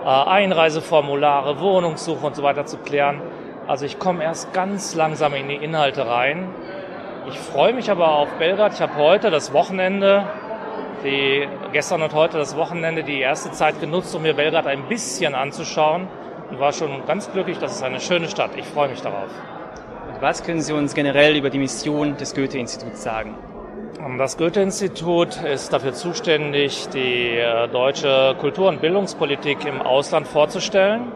äh, 0.04 0.06
Einreiseformulare, 0.06 1.60
Wohnungssuche 1.60 2.24
und 2.24 2.36
so 2.36 2.42
weiter 2.42 2.64
zu 2.66 2.78
klären. 2.78 3.20
Also 3.66 3.84
ich 3.84 3.98
komme 3.98 4.22
erst 4.24 4.52
ganz 4.52 4.94
langsam 4.94 5.34
in 5.34 5.48
die 5.48 5.56
Inhalte 5.56 6.06
rein. 6.06 6.48
Ich 7.28 7.38
freue 7.38 7.74
mich 7.74 7.90
aber 7.90 8.14
auf 8.14 8.28
Belgrad. 8.38 8.72
Ich 8.72 8.80
habe 8.80 8.96
heute 8.96 9.30
das 9.30 9.52
Wochenende, 9.52 10.24
die, 11.04 11.46
gestern 11.72 12.02
und 12.02 12.14
heute 12.14 12.38
das 12.38 12.56
Wochenende, 12.56 13.04
die 13.04 13.20
erste 13.20 13.50
Zeit 13.50 13.78
genutzt, 13.80 14.14
um 14.14 14.22
mir 14.22 14.34
Belgrad 14.34 14.66
ein 14.66 14.88
bisschen 14.88 15.34
anzuschauen 15.34 16.08
und 16.50 16.58
war 16.58 16.72
schon 16.72 17.04
ganz 17.06 17.30
glücklich. 17.30 17.58
Das 17.58 17.72
ist 17.72 17.82
eine 17.82 18.00
schöne 18.00 18.28
Stadt. 18.28 18.52
Ich 18.56 18.64
freue 18.64 18.88
mich 18.88 19.02
darauf. 19.02 19.28
Und 20.08 20.22
was 20.22 20.42
können 20.42 20.62
Sie 20.62 20.72
uns 20.72 20.94
generell 20.94 21.36
über 21.36 21.50
die 21.50 21.58
Mission 21.58 22.16
des 22.16 22.34
Goethe-Instituts 22.34 23.02
sagen? 23.02 23.34
Das 24.16 24.38
Goethe-Institut 24.38 25.42
ist 25.42 25.74
dafür 25.74 25.92
zuständig, 25.92 26.88
die 26.88 27.36
äh, 27.36 27.68
deutsche 27.68 28.34
Kultur- 28.40 28.68
und 28.68 28.80
Bildungspolitik 28.80 29.66
im 29.66 29.82
Ausland 29.82 30.26
vorzustellen. 30.26 31.12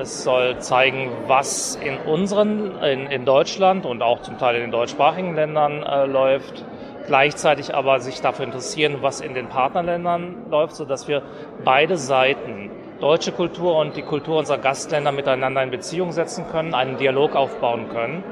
Es 0.00 0.24
soll 0.24 0.58
zeigen, 0.60 1.10
was 1.26 1.76
in 1.76 1.98
unseren, 1.98 2.82
in, 2.82 3.06
in 3.08 3.26
Deutschland 3.26 3.84
und 3.84 4.00
auch 4.00 4.22
zum 4.22 4.38
Teil 4.38 4.54
in 4.54 4.62
den 4.62 4.70
deutschsprachigen 4.70 5.34
Ländern 5.34 5.82
äh, 5.82 6.06
läuft. 6.06 6.64
Gleichzeitig 7.06 7.74
aber 7.74 8.00
sich 8.00 8.22
dafür 8.22 8.46
interessieren, 8.46 8.98
was 9.02 9.20
in 9.20 9.34
den 9.34 9.48
Partnerländern 9.48 10.46
läuft, 10.48 10.76
sodass 10.76 11.06
wir 11.06 11.20
beide 11.64 11.98
Seiten, 11.98 12.70
deutsche 13.00 13.32
Kultur 13.32 13.76
und 13.76 13.94
die 13.94 14.02
Kultur 14.02 14.38
unserer 14.38 14.56
Gastländer 14.56 15.12
miteinander 15.12 15.62
in 15.62 15.70
Beziehung 15.70 16.12
setzen 16.12 16.46
können, 16.50 16.72
einen 16.72 16.96
Dialog 16.96 17.36
aufbauen 17.36 17.90
können. 17.90 18.24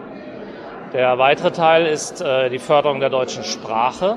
Der 0.95 1.19
weitere 1.19 1.51
Teil 1.51 1.85
ist 1.85 2.23
äh, 2.23 2.49
die 2.49 2.59
Förderung 2.59 3.01
der 3.01 3.11
deutschen 3.11 3.45
Sprache 3.45 4.17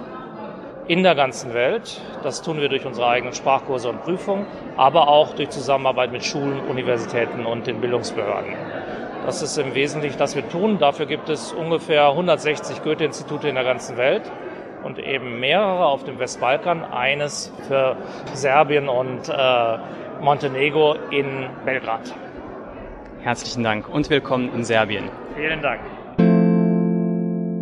in 0.88 1.04
der 1.04 1.16
ganzen 1.16 1.54
Welt. 1.54 2.02
Das 2.24 2.42
tun 2.42 2.60
wir 2.62 2.70
durch 2.70 2.86
unsere 2.86 3.08
eigenen 3.08 3.34
Sprachkurse 3.34 3.90
und 3.90 4.04
Prüfungen, 4.04 4.46
aber 4.82 5.08
auch 5.10 5.36
durch 5.36 5.52
Zusammenarbeit 5.52 6.12
mit 6.12 6.26
Schulen, 6.26 6.60
Universitäten 6.62 7.46
und 7.46 7.68
den 7.68 7.82
Bildungsbehörden. 7.82 8.56
Das 9.28 9.44
ist 9.44 9.60
im 9.60 9.76
Wesentlichen, 9.76 10.18
das 10.18 10.36
wir 10.36 10.50
tun. 10.50 10.80
Dafür 10.80 11.06
gibt 11.06 11.30
es 11.30 11.54
ungefähr 11.54 12.08
160 12.08 12.82
Goethe-Institute 12.82 13.48
in 13.48 13.54
der 13.54 13.64
ganzen 13.64 13.96
Welt 13.98 14.24
und 14.84 14.98
eben 14.98 15.40
mehrere 15.40 15.86
auf 15.86 16.04
dem 16.04 16.18
Westbalkan, 16.18 16.84
eines 16.84 17.54
für 17.68 17.96
Serbien 18.34 18.90
und 18.90 19.30
äh, 19.30 19.78
Montenegro 20.20 20.96
in 21.12 21.46
Belgrad. 21.64 22.16
Herzlichen 23.22 23.64
Dank 23.64 23.88
und 23.88 24.10
willkommen 24.10 24.52
in 24.56 24.64
Serbien. 24.64 25.12
Vielen 25.36 25.62
Dank. 25.62 25.82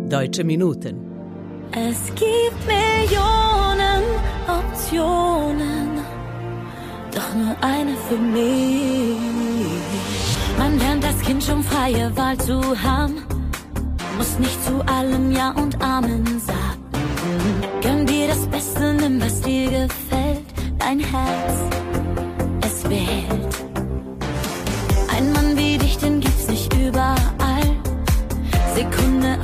Deutsche 0.08 0.44
Minuten. 0.44 1.06
Es 1.72 2.14
gibt 2.14 2.66
Millionen 2.66 4.04
Optionen, 4.48 5.79
doch 7.14 7.34
nur 7.34 7.56
eine 7.60 7.96
für 8.08 8.16
mich. 8.16 9.16
Man 10.58 10.78
lernt 10.78 11.04
als 11.04 11.20
Kind 11.20 11.42
schon 11.42 11.62
freie 11.62 12.14
Wahl 12.16 12.36
zu 12.38 12.60
haben, 12.82 13.22
muss 14.16 14.38
nicht 14.38 14.64
zu 14.64 14.80
allem 14.86 15.32
Ja 15.32 15.50
und 15.50 15.80
Amen 15.82 16.24
sagen. 16.40 16.80
Gönn 17.82 18.06
dir 18.06 18.28
das 18.28 18.46
Beste, 18.46 18.94
nimm 18.94 19.20
was 19.20 19.40
dir 19.40 19.70
gefällt, 19.70 20.44
dein 20.78 21.00
Herz, 21.00 21.54
es 22.66 22.88
wählt. 22.88 23.54
Ein 25.16 25.32
Mann 25.32 25.56
wie 25.56 25.78
dich, 25.78 25.98
den 25.98 26.20
gibt's 26.20 26.48
nicht 26.48 26.72
überall. 26.74 27.16
Sekunde 28.74 29.38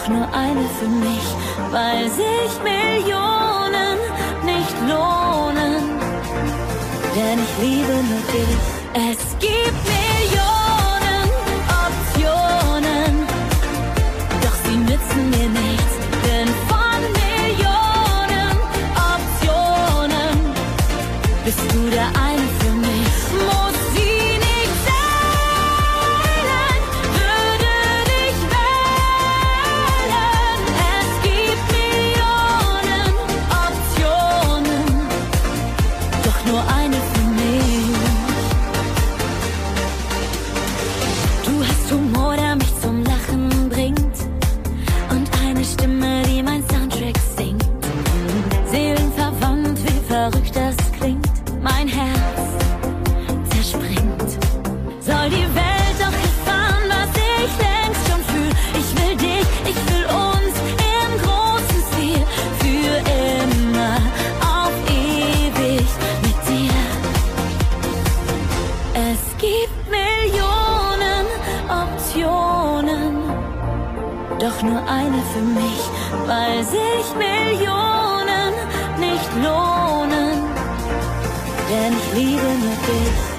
doch 0.00 0.08
nur 0.08 0.34
eine 0.34 0.68
für 0.78 0.88
mich, 0.88 1.26
weil 1.70 2.08
sich 2.10 2.62
Millionen 2.62 3.98
nicht 4.44 4.76
lohnen. 4.88 5.98
Denn 7.14 7.38
ich 7.38 7.62
liebe 7.62 7.92
nur 7.92 8.22
dich. 8.32 8.56
Es 8.94 9.38
gibt 9.38 9.84
Millionen 9.84 9.99
verrückt 50.20 50.54
das 50.54 50.76
klingt. 50.98 51.34
Mein 51.62 51.88
Herz 51.88 52.40
zerspringt. 53.50 54.30
Soll 55.08 55.28
die 55.38 55.48
Welt 55.60 55.96
doch 56.02 56.16
erfahren, 56.28 56.84
was 56.94 57.10
ich 57.38 57.52
längst 57.66 58.02
schon 58.08 58.22
fühl. 58.30 58.52
Ich 58.80 58.88
will 58.98 59.16
dich, 59.16 59.46
ich 59.72 59.80
will 59.88 60.04
uns 60.28 60.54
im 60.98 61.10
großen 61.22 61.80
Stil. 61.88 62.22
Für 62.62 62.92
immer, 63.24 63.96
auf 64.56 64.76
ewig 65.06 65.88
mit 66.26 66.38
dir. 66.50 66.82
Es 69.10 69.22
gibt 69.44 69.80
Millionen 69.98 71.24
Optionen, 71.82 73.12
doch 74.38 74.58
nur 74.62 74.82
eine 74.98 75.20
für 75.32 75.46
mich, 75.60 75.82
weil 76.26 76.62
sich 76.76 77.06
Millionen 77.26 78.52
nicht 78.98 79.30
lohnen. 79.42 79.69
Denn 81.70 81.92
ich 81.92 82.12
liebe 82.18 82.42
nur 82.42 83.29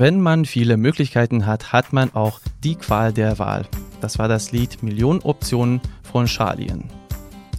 Wenn 0.00 0.20
man 0.20 0.44
viele 0.44 0.76
Möglichkeiten 0.76 1.44
hat, 1.44 1.72
hat 1.72 1.92
man 1.92 2.14
auch 2.14 2.38
die 2.62 2.76
Qual 2.76 3.12
der 3.12 3.40
Wahl. 3.40 3.66
Das 4.00 4.16
war 4.20 4.28
das 4.28 4.52
Lied 4.52 4.80
Millionen 4.80 5.20
Optionen 5.22 5.80
von 6.04 6.28
Charlien. 6.28 6.84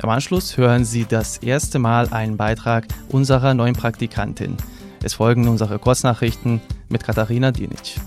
Im 0.01 0.07
Anschluss 0.07 0.55
hören 0.55 0.85
Sie 0.85 1.03
das 1.03 1.39
erste 1.39 1.79
Mal 1.79 2.07
einen 2.13 2.37
Beitrag 2.37 2.87
unserer 3.09 3.53
neuen 3.53 3.75
Praktikantin. 3.75 4.55
Es 5.03 5.15
folgen 5.15 5.49
unsere 5.49 5.79
Kurznachrichten 5.79 6.61
mit 6.87 7.03
Katharina 7.03 7.51
Dienitsch. 7.51 7.97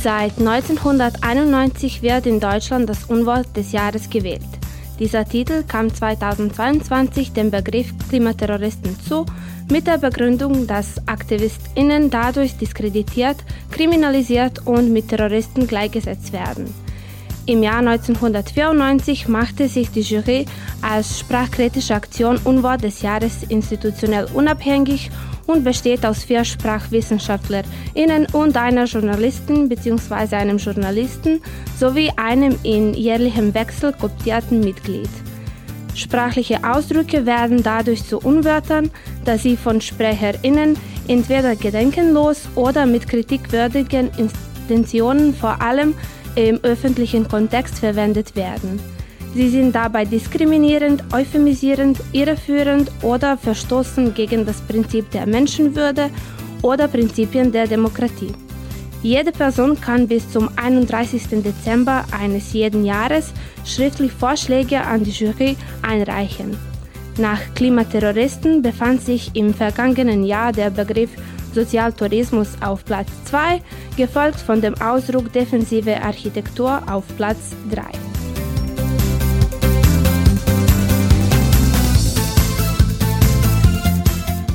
Seit 0.00 0.38
1991 0.38 2.02
wird 2.02 2.26
in 2.26 2.38
Deutschland 2.38 2.88
das 2.88 3.06
Unwort 3.06 3.56
des 3.56 3.72
Jahres 3.72 4.08
gewählt. 4.08 4.55
Dieser 4.98 5.26
Titel 5.26 5.62
kam 5.62 5.92
2022 5.92 7.32
dem 7.32 7.50
Begriff 7.50 7.92
Klimaterroristen 8.08 8.98
zu, 8.98 9.26
mit 9.70 9.86
der 9.86 9.98
Begründung, 9.98 10.66
dass 10.66 11.06
AktivistInnen 11.06 12.08
dadurch 12.08 12.56
diskreditiert, 12.56 13.36
kriminalisiert 13.70 14.66
und 14.66 14.92
mit 14.92 15.08
Terroristen 15.08 15.66
gleichgesetzt 15.66 16.32
werden. 16.32 16.72
Im 17.44 17.62
Jahr 17.62 17.78
1994 17.78 19.28
machte 19.28 19.68
sich 19.68 19.90
die 19.90 20.00
Jury 20.00 20.46
als 20.82 21.20
sprachkritische 21.20 21.94
Aktion 21.94 22.38
Unwort 22.38 22.82
des 22.82 23.02
Jahres 23.02 23.42
institutionell 23.48 24.26
unabhängig 24.32 25.10
und 25.46 25.64
besteht 25.64 26.04
aus 26.04 26.24
vier 26.24 26.44
SprachwissenschaftlerInnen 26.44 28.26
und 28.32 28.56
einer 28.56 28.84
Journalistin 28.84 29.68
bzw. 29.68 30.36
einem 30.36 30.58
Journalisten 30.58 31.40
sowie 31.78 32.10
einem 32.16 32.56
in 32.62 32.94
jährlichem 32.94 33.54
Wechsel 33.54 33.92
koptierten 33.92 34.60
Mitglied. 34.60 35.10
Sprachliche 35.94 36.58
Ausdrücke 36.62 37.24
werden 37.24 37.62
dadurch 37.62 38.04
zu 38.04 38.18
Unwörtern, 38.18 38.90
da 39.24 39.38
sie 39.38 39.56
von 39.56 39.80
SprecherInnen 39.80 40.76
entweder 41.08 41.56
gedenkenlos 41.56 42.48
oder 42.54 42.84
mit 42.84 43.08
kritikwürdigen 43.08 44.10
Intentionen 44.68 45.34
vor 45.34 45.62
allem 45.62 45.94
im 46.34 46.60
öffentlichen 46.62 47.26
Kontext 47.28 47.78
verwendet 47.78 48.36
werden. 48.36 48.78
Sie 49.36 49.50
sind 49.50 49.74
dabei 49.74 50.06
diskriminierend, 50.06 51.04
euphemisierend, 51.12 51.98
irreführend 52.12 52.90
oder 53.02 53.36
verstoßen 53.36 54.14
gegen 54.14 54.46
das 54.46 54.62
Prinzip 54.62 55.10
der 55.10 55.26
Menschenwürde 55.26 56.08
oder 56.62 56.88
Prinzipien 56.88 57.52
der 57.52 57.66
Demokratie. 57.66 58.32
Jede 59.02 59.32
Person 59.32 59.78
kann 59.78 60.08
bis 60.08 60.30
zum 60.30 60.48
31. 60.56 61.42
Dezember 61.44 62.06
eines 62.18 62.54
jeden 62.54 62.86
Jahres 62.86 63.34
schriftlich 63.66 64.10
Vorschläge 64.10 64.80
an 64.80 65.04
die 65.04 65.10
Jury 65.10 65.54
einreichen. 65.82 66.56
Nach 67.18 67.40
Klimaterroristen 67.54 68.62
befand 68.62 69.02
sich 69.02 69.32
im 69.34 69.52
vergangenen 69.52 70.24
Jahr 70.24 70.50
der 70.52 70.70
Begriff 70.70 71.10
Sozialtourismus 71.52 72.56
auf 72.62 72.86
Platz 72.86 73.08
2, 73.26 73.60
gefolgt 73.98 74.40
von 74.40 74.62
dem 74.62 74.74
Ausdruck 74.80 75.30
defensive 75.30 76.00
Architektur 76.00 76.82
auf 76.90 77.04
Platz 77.18 77.54
3. 77.70 78.05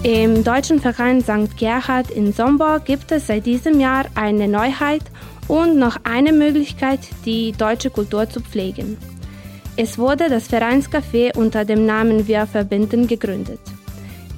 Im 0.04 0.44
deutschen 0.44 0.80
Verein 0.80 1.22
St. 1.22 1.56
Gerhard 1.58 2.10
in 2.10 2.34
Somburg 2.34 2.86
gibt 2.86 3.12
es 3.12 3.28
seit 3.28 3.46
diesem 3.46 3.80
Jahr 3.80 4.06
eine 4.16 4.48
Neuheit 4.48 5.04
und 5.48 5.78
noch 5.78 5.96
eine 6.04 6.34
Möglichkeit, 6.34 7.02
die 7.24 7.52
deutsche 7.52 7.92
Kultur 7.92 8.28
zu 8.28 8.42
pflegen. 8.42 8.98
Es 9.78 10.00
wurde 10.00 10.28
das 10.28 10.50
Vereinscafé 10.50 11.38
unter 11.38 11.66
dem 11.66 11.86
Namen 11.86 12.28
Wir 12.28 12.48
verbinden 12.48 13.06
gegründet. 13.06 13.60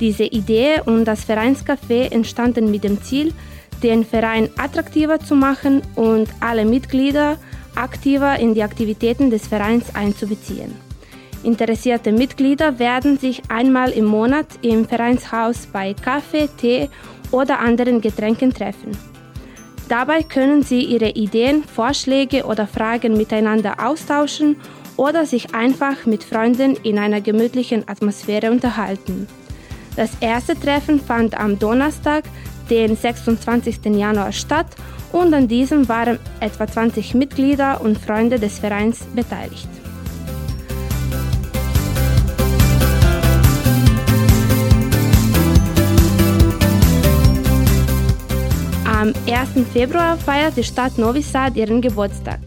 Diese 0.01 0.25
Idee 0.25 0.81
und 0.85 1.05
das 1.05 1.25
Vereinscafé 1.25 2.11
entstanden 2.11 2.69
mit 2.69 2.83
dem 2.83 3.01
Ziel, 3.01 3.33
den 3.81 4.03
Verein 4.03 4.49
attraktiver 4.57 5.21
zu 5.21 5.33
machen 5.33 5.81
und 5.95 6.27
alle 6.41 6.65
Mitglieder 6.65 7.37
aktiver 7.75 8.37
in 8.37 8.53
die 8.53 8.63
Aktivitäten 8.63 9.29
des 9.29 9.47
Vereins 9.47 9.95
einzubeziehen. 9.95 10.75
Interessierte 11.43 12.13
Mitglieder 12.13 12.79
werden 12.79 13.17
sich 13.17 13.41
einmal 13.49 13.91
im 13.91 14.05
Monat 14.05 14.47
im 14.61 14.87
Vereinshaus 14.87 15.67
bei 15.71 15.93
Kaffee, 15.93 16.47
Tee 16.57 16.89
oder 17.31 17.59
anderen 17.59 17.99
Getränken 17.99 18.53
treffen. 18.53 18.97
Dabei 19.89 20.23
können 20.23 20.63
sie 20.63 20.81
ihre 20.81 21.09
Ideen, 21.09 21.63
Vorschläge 21.63 22.45
oder 22.45 22.65
Fragen 22.65 23.17
miteinander 23.17 23.85
austauschen 23.85 24.55
oder 24.95 25.25
sich 25.25 25.53
einfach 25.53 26.05
mit 26.05 26.23
Freunden 26.23 26.77
in 26.83 26.97
einer 26.97 27.19
gemütlichen 27.19 27.87
Atmosphäre 27.89 28.49
unterhalten. 28.49 29.27
Das 29.97 30.11
erste 30.21 30.57
Treffen 30.57 30.99
fand 30.99 31.37
am 31.37 31.59
Donnerstag, 31.59 32.23
den 32.69 32.95
26. 32.95 33.85
Januar 33.85 34.31
statt 34.31 34.67
und 35.11 35.33
an 35.33 35.49
diesem 35.49 35.89
waren 35.89 36.17
etwa 36.39 36.65
20 36.65 37.13
Mitglieder 37.15 37.81
und 37.81 37.97
Freunde 37.97 38.39
des 38.39 38.59
Vereins 38.59 38.99
beteiligt. 39.13 39.82
Am 49.03 49.11
1. 49.27 49.67
Februar 49.73 50.15
feiert 50.15 50.55
die 50.55 50.63
Stadt 50.63 50.97
Novi 50.97 51.21
Sad 51.21 51.57
ihren 51.57 51.81
Geburtstag. 51.81 52.39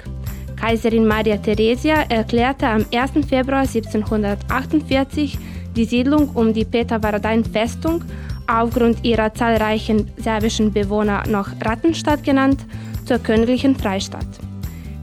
Kaiserin 0.58 1.06
Maria 1.06 1.36
Theresia 1.36 2.04
erklärte 2.08 2.66
am 2.66 2.86
1. 2.94 3.26
Februar 3.28 3.66
1748 3.68 5.38
die 5.76 5.84
Siedlung 5.84 6.30
um 6.30 6.54
die 6.54 6.64
Peter-Varadain-Festung, 6.64 8.04
aufgrund 8.46 9.04
ihrer 9.04 9.34
zahlreichen 9.34 10.10
serbischen 10.16 10.72
Bewohner 10.72 11.24
noch 11.28 11.50
Rattenstadt 11.62 12.24
genannt, 12.24 12.64
zur 13.04 13.18
königlichen 13.18 13.76
Freistadt. 13.76 14.38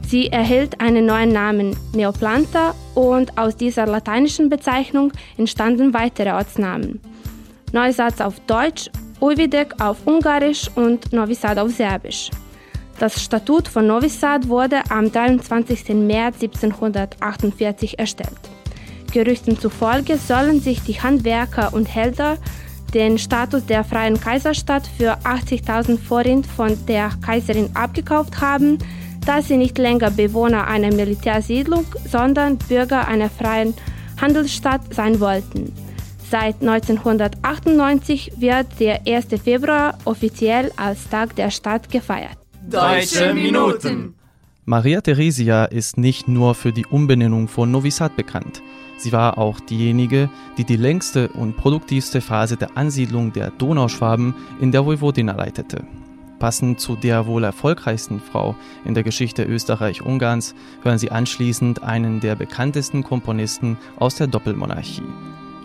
Sie 0.08 0.32
erhielt 0.32 0.80
einen 0.80 1.06
neuen 1.06 1.32
Namen 1.32 1.76
Neoplanta 1.92 2.74
und 2.96 3.38
aus 3.38 3.54
dieser 3.56 3.86
lateinischen 3.86 4.48
Bezeichnung 4.48 5.12
entstanden 5.36 5.94
weitere 5.94 6.32
Ortsnamen. 6.32 7.00
Neusatz 7.70 8.20
auf 8.20 8.40
Deutsch, 8.40 8.90
Uvidek 9.20 9.80
auf 9.80 9.98
Ungarisch 10.06 10.70
und 10.74 11.12
Novi 11.12 11.34
Sad 11.34 11.58
auf 11.58 11.70
Serbisch. 11.70 12.30
Das 12.98 13.22
Statut 13.22 13.68
von 13.68 13.86
Novi 13.86 14.08
Sad 14.08 14.48
wurde 14.48 14.82
am 14.88 15.10
23. 15.10 15.88
März 15.90 16.36
1748 16.42 17.98
erstellt. 17.98 18.38
Gerüchten 19.12 19.58
zufolge 19.58 20.16
sollen 20.16 20.60
sich 20.60 20.82
die 20.82 21.00
Handwerker 21.00 21.72
und 21.72 21.86
Hälter 21.92 22.38
den 22.94 23.18
Status 23.18 23.66
der 23.66 23.82
freien 23.84 24.20
Kaiserstadt 24.20 24.86
für 24.86 25.18
80.000 25.24 25.98
Forint 25.98 26.46
von 26.46 26.76
der 26.86 27.10
Kaiserin 27.24 27.70
abgekauft 27.74 28.40
haben, 28.40 28.78
da 29.26 29.42
sie 29.42 29.56
nicht 29.56 29.78
länger 29.78 30.10
Bewohner 30.10 30.68
einer 30.68 30.94
Militärsiedlung, 30.94 31.86
sondern 32.10 32.58
Bürger 32.58 33.08
einer 33.08 33.30
freien 33.30 33.74
Handelsstadt 34.20 34.82
sein 34.94 35.18
wollten. 35.18 35.72
Seit 36.34 36.62
1998 36.62 38.32
wird 38.38 38.66
der 38.80 39.06
1. 39.06 39.26
Februar 39.40 39.96
offiziell 40.04 40.72
als 40.76 41.08
Tag 41.08 41.36
der 41.36 41.52
Stadt 41.52 41.88
gefeiert. 41.92 42.36
Deutsche 42.68 43.32
Minuten. 43.32 44.16
Maria 44.64 45.00
Theresia 45.00 45.66
ist 45.66 45.96
nicht 45.96 46.26
nur 46.26 46.56
für 46.56 46.72
die 46.72 46.86
Umbenennung 46.86 47.46
von 47.46 47.70
Novi 47.70 47.92
Sad 47.92 48.16
bekannt. 48.16 48.62
Sie 48.96 49.12
war 49.12 49.38
auch 49.38 49.60
diejenige, 49.60 50.28
die 50.58 50.64
die 50.64 50.74
längste 50.74 51.28
und 51.28 51.56
produktivste 51.56 52.20
Phase 52.20 52.56
der 52.56 52.76
Ansiedlung 52.76 53.32
der 53.32 53.52
Donauschwaben 53.52 54.34
in 54.60 54.72
der 54.72 54.84
Vojvodina 54.84 55.36
leitete. 55.36 55.84
Passend 56.40 56.80
zu 56.80 56.96
der 56.96 57.28
wohl 57.28 57.44
erfolgreichsten 57.44 58.18
Frau 58.18 58.56
in 58.84 58.94
der 58.94 59.04
Geschichte 59.04 59.44
Österreich-Ungarns 59.44 60.56
hören 60.82 60.98
Sie 60.98 61.12
anschließend 61.12 61.84
einen 61.84 62.18
der 62.18 62.34
bekanntesten 62.34 63.04
Komponisten 63.04 63.78
aus 64.00 64.16
der 64.16 64.26
Doppelmonarchie. 64.26 65.04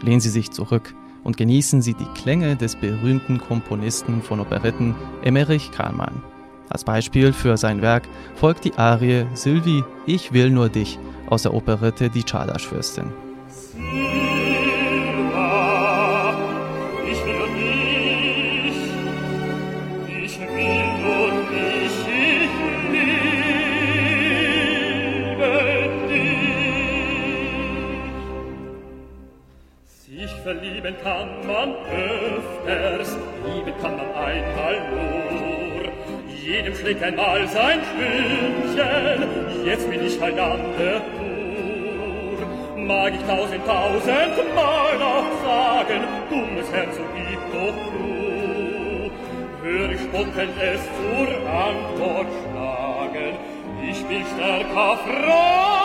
Lehnen 0.01 0.19
Sie 0.19 0.29
sich 0.29 0.51
zurück 0.51 0.93
und 1.23 1.37
genießen 1.37 1.81
Sie 1.81 1.93
die 1.93 2.07
Klänge 2.15 2.55
des 2.55 2.75
berühmten 2.75 3.39
Komponisten 3.39 4.21
von 4.21 4.39
Operetten 4.39 4.95
Emmerich 5.23 5.71
Karlmann. 5.71 6.23
Als 6.69 6.83
Beispiel 6.83 7.33
für 7.33 7.57
sein 7.57 7.81
Werk 7.81 8.07
folgt 8.35 8.63
die 8.65 8.73
Arie 8.75 9.25
Sylvie, 9.33 9.83
ich 10.05 10.33
will 10.33 10.49
nur 10.51 10.69
dich 10.69 10.99
aus 11.27 11.43
der 11.43 11.53
Operette 11.53 12.09
Die 12.09 12.23
Czardasch-Fürstin. 12.23 13.11
Schlägt 36.79 37.03
einmal 37.03 37.45
sein 37.49 37.81
Stündchen, 37.91 39.65
jetzt 39.65 39.89
bin 39.89 40.05
ich 40.05 40.21
ein 40.21 40.39
anderer 40.39 41.01
Mag 42.77 43.13
ich 43.13 43.21
tausend, 43.27 43.65
tausend 43.65 44.55
Mal 44.55 44.97
noch 44.97 45.25
sagen, 45.43 46.03
dummes 46.29 46.71
Herz, 46.71 46.95
so 46.95 47.03
gib 47.15 47.39
doch 47.51 47.75
du. 47.91 49.11
Hör 49.61 49.91
ich 49.91 50.01
spottend 50.01 50.53
es 50.61 50.81
zur 50.97 51.27
Antwort 51.51 52.27
schlagen, 52.47 53.35
ich 53.83 54.05
bin 54.05 54.23
stärker 54.33 54.97
Freund 54.99 55.78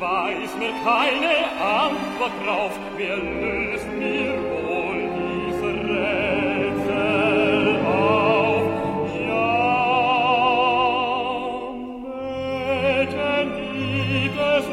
weiß 0.00 0.56
mir 0.58 0.72
keine 0.82 1.34
Antwort 1.60 2.32
drauf, 2.42 2.72
wer 2.96 3.16
löst 3.18 3.86
mir 3.98 4.32
wohl 4.50 5.00
diese 5.18 5.70
Rätsel 5.90 7.64
auf? 7.84 8.64
Ja, 9.28 9.60
Mädchen, 12.82 13.46
gibt 13.62 14.40
es 14.56 14.64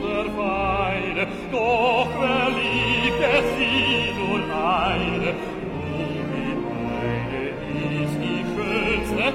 Wunderweine, 0.00 1.22
doch 1.52 2.10
wer 2.18 2.48
liebt 2.56 3.20
es 3.20 3.26
er 3.34 3.42
sie 3.58 4.16
nur 4.16 4.40
eine? 4.56 5.30
Die 6.32 6.54
Weine 6.64 7.42
ist 8.04 8.16
die 8.22 8.42
schönste, 8.54 9.26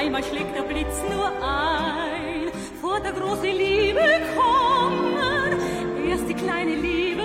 einmal 0.00 0.24
schlägt 0.24 0.56
der 0.56 0.62
Blitz 0.62 0.96
nur 1.10 1.26
ein. 1.26 2.50
Vor 2.80 3.00
der 3.00 3.12
große 3.12 3.50
Liebe 3.50 4.06
kommen, 4.34 5.60
erst 6.08 6.26
die 6.28 6.34
kleine 6.34 6.74
Liebelein. 6.74 7.24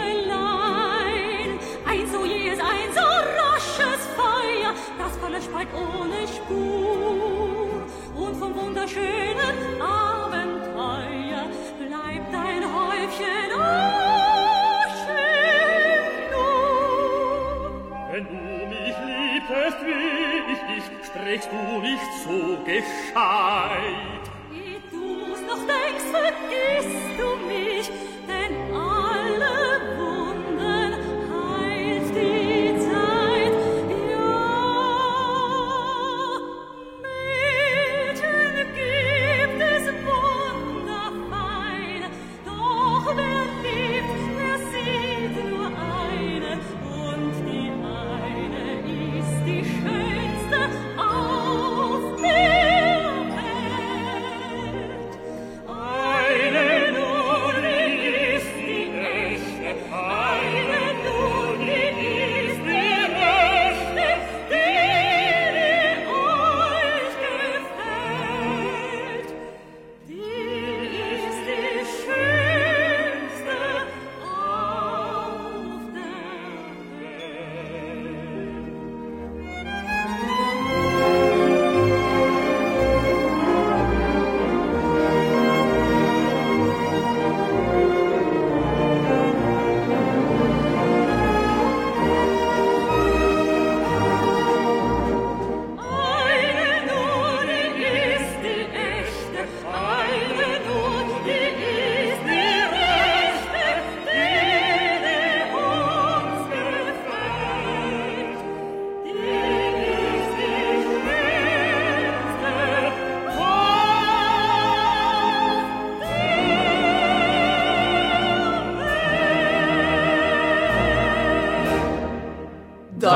Ein 1.88 2.08
so 2.12 2.26
jähes, 2.26 2.60
ein 2.60 2.90
so 2.94 3.08
rasches 3.42 4.02
Feuer, 4.20 4.74
das 5.00 5.16
verlöscht 5.22 5.52
bald 5.54 5.70
ohne 5.74 6.28
Spur. 6.28 7.86
Und 8.24 8.36
vom 8.36 8.54
wunderschönen 8.56 9.82
Abenteuer 9.82 11.46
bleibt 11.80 12.34
ein 12.48 12.64
Häufchen 12.78 13.52
Asche 13.58 15.24
nur. 16.32 17.70
Wenn 18.12 18.26
du 18.26 18.42
mich 18.68 18.98
liebtest, 19.08 19.80
wie 19.86 20.15
ich 21.16 21.22
dich, 21.22 21.46
strächst 21.46 21.50
du 21.52 21.82
nicht 21.82 22.02
so 22.24 22.58
gescheit. 22.64 24.24
Wie 24.52 24.78
du's 24.92 25.42
noch 25.42 25.66
denkst, 25.66 25.86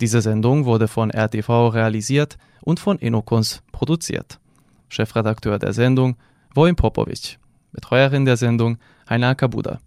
Diese 0.00 0.20
Sendung 0.20 0.64
wurde 0.64 0.88
von 0.88 1.10
RTV 1.10 1.68
realisiert 1.68 2.36
und 2.62 2.80
von 2.80 2.98
Inokons 2.98 3.62
produziert. 3.72 4.40
Chefredakteur 4.88 5.58
der 5.58 5.72
Sendung 5.72 6.16
Wojim 6.54 6.76
Popovic, 6.76 7.38
Betreuerin 7.72 8.24
der 8.24 8.36
Sendung 8.36 8.78
Heina 9.08 9.34
Kabuda. 9.34 9.80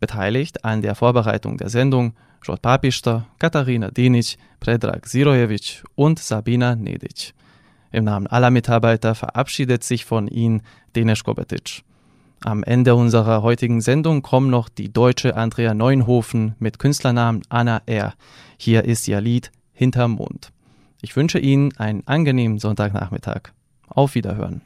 Beteiligt 0.00 0.64
an 0.64 0.82
der 0.82 0.94
Vorbereitung 0.94 1.56
der 1.58 1.68
Sendung 1.68 2.14
Jod 2.44 2.60
Papista, 2.60 3.26
Katharina 3.38 3.90
Dinic, 3.90 4.36
Predrag 4.58 5.06
Sirojevic 5.06 5.84
und 5.94 6.18
Sabina 6.18 6.74
Nedic. 6.74 7.34
Im 7.92 8.04
Namen 8.04 8.26
aller 8.26 8.50
Mitarbeiter 8.50 9.14
verabschiedet 9.14 9.84
sich 9.84 10.04
von 10.04 10.26
Ihnen 10.26 10.62
Denis 10.96 11.22
Kobetic. 11.22 11.84
Am 12.44 12.64
Ende 12.64 12.96
unserer 12.96 13.42
heutigen 13.42 13.80
Sendung 13.80 14.22
kommen 14.22 14.50
noch 14.50 14.68
die 14.68 14.92
deutsche 14.92 15.36
Andrea 15.36 15.74
Neunhofen 15.74 16.56
mit 16.58 16.80
Künstlernamen 16.80 17.42
Anna 17.48 17.82
R. 17.86 18.14
Hier 18.56 18.84
ist 18.84 19.06
ihr 19.06 19.20
Lied 19.20 19.52
Hinterm 19.72 20.12
Mond. 20.12 20.52
Ich 21.00 21.14
wünsche 21.14 21.38
Ihnen 21.38 21.76
einen 21.76 22.06
angenehmen 22.06 22.58
Sonntagnachmittag. 22.58 23.52
Auf 23.86 24.16
Wiederhören. 24.16 24.62